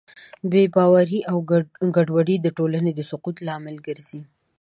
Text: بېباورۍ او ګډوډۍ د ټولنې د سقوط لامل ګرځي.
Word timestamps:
بېباورۍ 0.51 1.19
او 1.31 1.37
ګډوډۍ 1.95 2.37
د 2.41 2.47
ټولنې 2.57 2.91
د 2.95 3.01
سقوط 3.09 3.35
لامل 3.47 3.75
ګرځي. 3.87 4.21